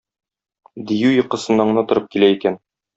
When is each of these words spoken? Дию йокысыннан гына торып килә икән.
Дию 0.93 1.13
йокысыннан 1.19 1.73
гына 1.77 1.87
торып 1.95 2.13
килә 2.17 2.35
икән. 2.39 2.63